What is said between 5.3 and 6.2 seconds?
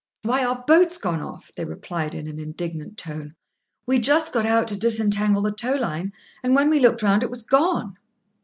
the tow line,